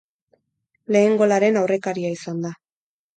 Lehen 0.95 1.17
golaren 1.19 1.59
aurrekaria 1.61 2.11
izan 2.15 2.41
da. 2.47 2.53